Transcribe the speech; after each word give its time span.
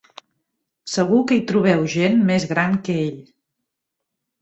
Segur 0.93 1.19
que 1.31 1.37
hi 1.37 1.45
trobeu 1.53 1.85
gent 1.97 2.19
més 2.33 2.51
gran 2.55 2.77
que 2.89 3.01
ell. 3.07 3.25